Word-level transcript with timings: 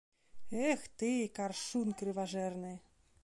Эх 0.69 0.81
ты, 1.01 1.11
каршун 1.37 1.89
крыважэрны! 2.01 2.73